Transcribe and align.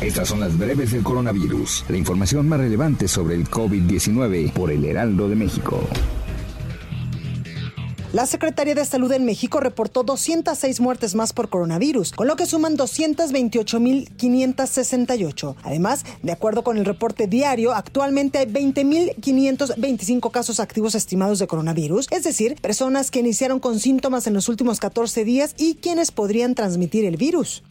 Estas 0.00 0.28
son 0.28 0.40
las 0.40 0.58
breves 0.58 0.92
del 0.92 1.02
coronavirus, 1.02 1.86
la 1.88 1.96
información 1.96 2.46
más 2.46 2.60
relevante 2.60 3.08
sobre 3.08 3.34
el 3.34 3.48
COVID-19 3.48 4.52
por 4.52 4.70
el 4.70 4.84
Heraldo 4.84 5.26
de 5.26 5.36
México. 5.36 5.80
La 8.12 8.26
Secretaría 8.26 8.74
de 8.74 8.84
Salud 8.84 9.10
en 9.12 9.24
México 9.24 9.58
reportó 9.58 10.02
206 10.02 10.80
muertes 10.80 11.14
más 11.14 11.32
por 11.32 11.48
coronavirus, 11.48 12.12
con 12.12 12.26
lo 12.26 12.36
que 12.36 12.44
suman 12.44 12.76
228.568. 12.76 15.56
Además, 15.62 16.04
de 16.22 16.32
acuerdo 16.32 16.62
con 16.62 16.76
el 16.76 16.84
reporte 16.84 17.26
diario, 17.26 17.72
actualmente 17.72 18.36
hay 18.38 18.44
20.525 18.46 20.30
casos 20.30 20.60
activos 20.60 20.94
estimados 20.94 21.38
de 21.38 21.46
coronavirus, 21.46 22.08
es 22.10 22.22
decir, 22.22 22.56
personas 22.60 23.10
que 23.10 23.20
iniciaron 23.20 23.60
con 23.60 23.80
síntomas 23.80 24.26
en 24.26 24.34
los 24.34 24.50
últimos 24.50 24.78
14 24.78 25.24
días 25.24 25.54
y 25.56 25.76
quienes 25.76 26.12
podrían 26.12 26.54
transmitir 26.54 27.06
el 27.06 27.16
virus. 27.16 27.62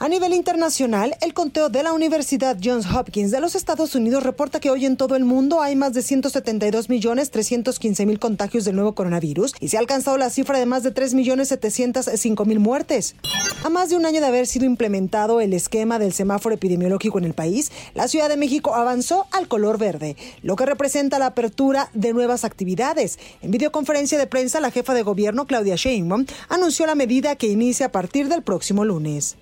A 0.00 0.08
nivel 0.08 0.32
internacional, 0.32 1.16
el 1.20 1.34
conteo 1.34 1.70
de 1.70 1.82
la 1.82 1.92
Universidad 1.92 2.56
Johns 2.62 2.86
Hopkins 2.86 3.32
de 3.32 3.40
los 3.40 3.56
Estados 3.56 3.96
Unidos 3.96 4.22
reporta 4.22 4.60
que 4.60 4.70
hoy 4.70 4.86
en 4.86 4.96
todo 4.96 5.16
el 5.16 5.24
mundo 5.24 5.60
hay 5.60 5.74
más 5.74 5.92
de 5.92 6.02
172 6.02 6.88
millones 6.88 7.32
315 7.32 8.06
mil 8.06 8.20
contagios 8.20 8.64
del 8.64 8.76
nuevo 8.76 8.94
coronavirus 8.94 9.54
y 9.58 9.66
se 9.66 9.76
ha 9.76 9.80
alcanzado 9.80 10.16
la 10.16 10.30
cifra 10.30 10.56
de 10.56 10.66
más 10.66 10.84
de 10.84 10.92
3 10.92 11.14
millones 11.14 11.48
705 11.48 12.44
mil 12.44 12.60
muertes. 12.60 13.16
A 13.64 13.70
más 13.70 13.90
de 13.90 13.96
un 13.96 14.06
año 14.06 14.20
de 14.20 14.28
haber 14.28 14.46
sido 14.46 14.66
implementado 14.66 15.40
el 15.40 15.52
esquema 15.52 15.98
del 15.98 16.12
semáforo 16.12 16.54
epidemiológico 16.54 17.18
en 17.18 17.24
el 17.24 17.34
país, 17.34 17.72
la 17.94 18.06
Ciudad 18.06 18.28
de 18.28 18.36
México 18.36 18.76
avanzó 18.76 19.26
al 19.32 19.48
color 19.48 19.78
verde, 19.78 20.16
lo 20.42 20.54
que 20.54 20.64
representa 20.64 21.18
la 21.18 21.26
apertura 21.26 21.90
de 21.92 22.12
nuevas 22.12 22.44
actividades. 22.44 23.18
En 23.42 23.50
videoconferencia 23.50 24.16
de 24.16 24.28
prensa, 24.28 24.60
la 24.60 24.70
jefa 24.70 24.94
de 24.94 25.02
gobierno, 25.02 25.48
Claudia 25.48 25.74
Sheinbaum, 25.74 26.24
anunció 26.48 26.86
la 26.86 26.94
medida 26.94 27.34
que 27.34 27.48
inicia 27.48 27.86
a 27.86 27.92
partir 27.92 28.28
del 28.28 28.44
próximo 28.44 28.84
lunes. 28.84 29.36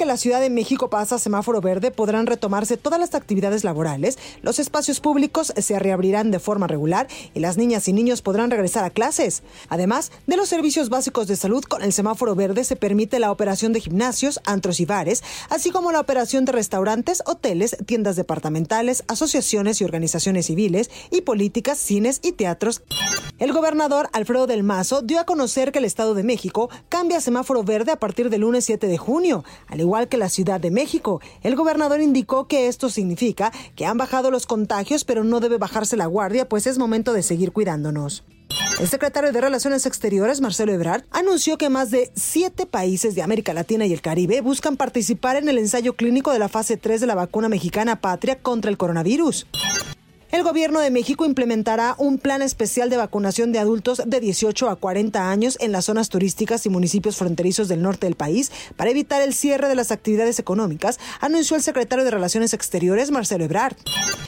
Que 0.00 0.06
la 0.06 0.16
Ciudad 0.16 0.40
de 0.40 0.48
México 0.48 0.88
pasa 0.88 1.16
a 1.16 1.18
semáforo 1.18 1.60
verde, 1.60 1.90
podrán 1.90 2.26
retomarse 2.26 2.78
todas 2.78 2.98
las 2.98 3.14
actividades 3.14 3.64
laborales, 3.64 4.16
los 4.40 4.58
espacios 4.58 4.98
públicos 4.98 5.52
se 5.54 5.78
reabrirán 5.78 6.30
de 6.30 6.38
forma 6.38 6.66
regular 6.66 7.06
y 7.34 7.40
las 7.40 7.58
niñas 7.58 7.86
y 7.86 7.92
niños 7.92 8.22
podrán 8.22 8.50
regresar 8.50 8.82
a 8.82 8.88
clases. 8.88 9.42
Además 9.68 10.10
de 10.26 10.38
los 10.38 10.48
servicios 10.48 10.88
básicos 10.88 11.26
de 11.26 11.36
salud, 11.36 11.62
con 11.64 11.82
el 11.82 11.92
semáforo 11.92 12.34
verde 12.34 12.64
se 12.64 12.76
permite 12.76 13.18
la 13.18 13.30
operación 13.30 13.74
de 13.74 13.80
gimnasios, 13.80 14.40
antros 14.46 14.80
y 14.80 14.86
bares, 14.86 15.22
así 15.50 15.68
como 15.68 15.92
la 15.92 16.00
operación 16.00 16.46
de 16.46 16.52
restaurantes, 16.52 17.22
hoteles, 17.26 17.76
tiendas 17.84 18.16
departamentales, 18.16 19.04
asociaciones 19.06 19.82
y 19.82 19.84
organizaciones 19.84 20.46
civiles 20.46 20.90
y 21.10 21.20
políticas, 21.20 21.76
cines 21.76 22.20
y 22.22 22.32
teatros. 22.32 22.80
El 23.40 23.54
gobernador 23.54 24.10
Alfredo 24.12 24.46
del 24.46 24.62
Mazo 24.62 25.00
dio 25.00 25.18
a 25.18 25.24
conocer 25.24 25.72
que 25.72 25.78
el 25.78 25.86
Estado 25.86 26.12
de 26.12 26.22
México 26.22 26.68
cambia 26.90 27.22
semáforo 27.22 27.64
verde 27.64 27.90
a 27.90 27.98
partir 27.98 28.28
del 28.28 28.42
lunes 28.42 28.66
7 28.66 28.86
de 28.86 28.98
junio 28.98 29.44
al 29.66 29.80
igual 29.80 30.08
que 30.08 30.18
la 30.18 30.28
Ciudad 30.28 30.60
de 30.60 30.70
México. 30.70 31.22
El 31.42 31.56
gobernador 31.56 32.02
indicó 32.02 32.46
que 32.48 32.68
esto 32.68 32.90
significa 32.90 33.50
que 33.76 33.86
han 33.86 33.96
bajado 33.96 34.30
los 34.30 34.44
contagios, 34.44 35.04
pero 35.04 35.24
no 35.24 35.40
debe 35.40 35.56
bajarse 35.56 35.96
la 35.96 36.04
guardia, 36.04 36.50
pues 36.50 36.66
es 36.66 36.76
momento 36.76 37.14
de 37.14 37.22
seguir 37.22 37.52
cuidándonos. 37.52 38.24
El 38.78 38.88
secretario 38.88 39.32
de 39.32 39.40
Relaciones 39.40 39.86
Exteriores, 39.86 40.42
Marcelo 40.42 40.72
Ebrard, 40.72 41.04
anunció 41.10 41.56
que 41.56 41.70
más 41.70 41.90
de 41.90 42.10
siete 42.14 42.66
países 42.66 43.14
de 43.14 43.22
América 43.22 43.54
Latina 43.54 43.86
y 43.86 43.94
el 43.94 44.02
Caribe 44.02 44.42
buscan 44.42 44.76
participar 44.76 45.36
en 45.36 45.48
el 45.48 45.56
ensayo 45.56 45.94
clínico 45.94 46.30
de 46.30 46.40
la 46.40 46.50
fase 46.50 46.76
3 46.76 47.00
de 47.00 47.06
la 47.06 47.14
vacuna 47.14 47.48
mexicana 47.48 48.02
Patria 48.02 48.38
contra 48.42 48.70
el 48.70 48.76
coronavirus. 48.76 49.46
El 50.32 50.44
gobierno 50.44 50.78
de 50.78 50.92
México 50.92 51.24
implementará 51.24 51.96
un 51.98 52.16
plan 52.16 52.40
especial 52.40 52.88
de 52.88 52.96
vacunación 52.96 53.50
de 53.50 53.58
adultos 53.58 54.00
de 54.06 54.20
18 54.20 54.70
a 54.70 54.76
40 54.76 55.28
años 55.28 55.56
en 55.60 55.72
las 55.72 55.86
zonas 55.86 56.08
turísticas 56.08 56.64
y 56.66 56.68
municipios 56.68 57.16
fronterizos 57.16 57.66
del 57.66 57.82
norte 57.82 58.06
del 58.06 58.14
país 58.14 58.52
para 58.76 58.90
evitar 58.90 59.22
el 59.22 59.34
cierre 59.34 59.68
de 59.68 59.74
las 59.74 59.90
actividades 59.90 60.38
económicas, 60.38 61.00
anunció 61.20 61.56
el 61.56 61.62
secretario 61.62 62.04
de 62.04 62.12
Relaciones 62.12 62.54
Exteriores, 62.54 63.10
Marcelo 63.10 63.44
Ebrard. 63.44 63.74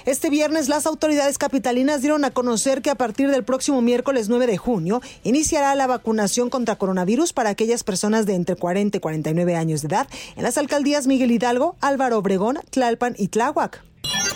Este 0.05 0.29
viernes 0.29 0.69
las 0.69 0.87
autoridades 0.87 1.39
capitalinas 1.39 2.01
dieron 2.01 2.25
a 2.25 2.33
conocer 2.33 2.83
que 2.83 2.91
a 2.91 2.97
partir 2.97 3.31
del 3.31 3.45
próximo 3.45 3.81
miércoles 3.81 4.29
9 4.29 4.49
de 4.49 4.59
junio 4.59 5.01
iniciará 5.23 5.73
la 5.77 5.87
vacunación 5.87 6.51
contra 6.51 6.75
coronavirus 6.75 7.33
para 7.33 7.51
aquellas 7.51 7.85
personas 7.85 8.27
de 8.27 8.35
entre 8.35 8.57
40 8.57 8.97
y 8.97 9.01
49 9.01 9.55
años 9.55 9.83
de 9.83 9.89
edad 9.89 10.09
en 10.35 10.43
las 10.43 10.59
alcaldías 10.59 11.07
Miguel 11.07 11.31
Hidalgo, 11.31 11.77
Álvaro 11.81 12.19
Obregón, 12.19 12.59
Tlalpan 12.71 13.15
y 13.17 13.29
Tláhuac. 13.29 13.92